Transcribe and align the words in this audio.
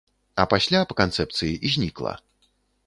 А 0.43 0.45
пасля, 0.53 0.81
па 0.93 0.97
канцэпцыі, 1.03 1.63
знікла. 1.77 2.17